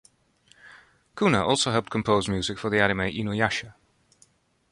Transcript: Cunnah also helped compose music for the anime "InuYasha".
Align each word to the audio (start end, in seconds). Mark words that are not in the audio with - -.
Cunnah 1.13 1.45
also 1.47 1.69
helped 1.71 1.91
compose 1.91 2.27
music 2.27 2.57
for 2.57 2.71
the 2.71 2.81
anime 2.81 3.01
"InuYasha". 3.01 3.75